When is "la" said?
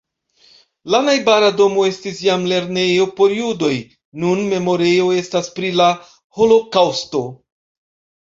0.93-0.99, 5.81-5.89